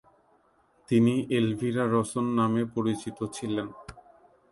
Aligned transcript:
তিনি 0.89 1.13
এলভিরা 1.37 1.83
রসন 1.93 2.25
নামে 2.37 2.63
পরিচিত 2.75 3.17
ছিলেন। 3.35 3.67